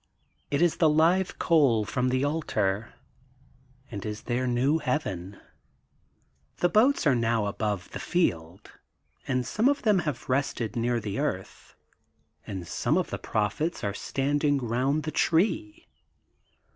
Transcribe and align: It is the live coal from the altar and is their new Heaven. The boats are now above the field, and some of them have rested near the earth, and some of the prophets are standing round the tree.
It 0.49 0.63
is 0.63 0.77
the 0.77 0.89
live 0.89 1.37
coal 1.37 1.85
from 1.85 2.09
the 2.09 2.23
altar 2.23 2.95
and 3.91 4.03
is 4.03 4.23
their 4.23 4.47
new 4.47 4.79
Heaven. 4.79 5.39
The 6.57 6.69
boats 6.69 7.05
are 7.05 7.13
now 7.13 7.45
above 7.45 7.91
the 7.91 7.99
field, 7.99 8.71
and 9.27 9.45
some 9.45 9.69
of 9.69 9.83
them 9.83 9.99
have 9.99 10.27
rested 10.27 10.75
near 10.75 10.99
the 10.99 11.19
earth, 11.19 11.75
and 12.47 12.67
some 12.67 12.97
of 12.97 13.11
the 13.11 13.19
prophets 13.19 13.83
are 13.83 13.93
standing 13.93 14.57
round 14.57 15.03
the 15.03 15.11
tree. 15.11 15.85